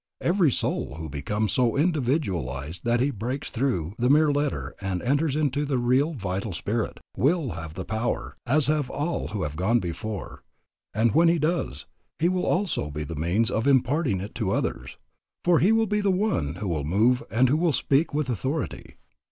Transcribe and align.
Every 0.19 0.49
soul 0.49 0.95
who 0.95 1.09
becomes 1.09 1.51
so 1.51 1.77
individualized 1.77 2.83
that 2.85 3.01
he 3.01 3.11
breaks 3.11 3.51
through 3.51 3.93
the 3.99 4.09
mere 4.09 4.31
letter 4.31 4.73
and 4.81 4.99
enters 5.03 5.35
into 5.35 5.63
the 5.63 5.77
real 5.77 6.13
vital 6.15 6.53
spirit, 6.53 6.99
will 7.15 7.51
have 7.51 7.75
the 7.75 7.85
power, 7.85 8.35
as 8.47 8.65
have 8.65 8.89
all 8.89 9.27
who 9.27 9.43
have 9.43 9.55
gone 9.55 9.79
before, 9.79 10.41
and 10.91 11.13
when 11.13 11.27
he 11.27 11.37
does, 11.37 11.85
he 12.17 12.29
will 12.29 12.47
also 12.47 12.89
be 12.89 13.03
the 13.03 13.13
means 13.13 13.51
of 13.51 13.67
imparting 13.67 14.21
it 14.21 14.33
to 14.33 14.49
others, 14.49 14.97
for 15.45 15.59
he 15.59 15.71
will 15.71 15.85
be 15.85 16.01
one 16.01 16.55
who 16.55 16.67
will 16.67 16.83
move 16.83 17.21
and 17.29 17.47
who 17.49 17.57
will 17.57 17.71
speak 17.71 18.11
with 18.11 18.27
authority. 18.27 18.95